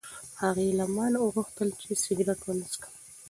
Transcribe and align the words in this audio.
هغې 0.41 0.67
له 0.79 0.85
ما 0.95 1.05
نه 1.13 1.19
وغوښتل 1.25 1.69
چې 1.81 1.89
سګرټ 2.03 2.39
ونه 2.43 2.65
څښم. 2.71 2.93